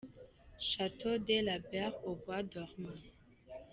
Château 0.59 1.19
de 1.19 1.43
la 1.45 1.59
Belle 1.59 1.93
au 2.05 2.15
bois 2.15 2.41
dormant. 2.41 2.97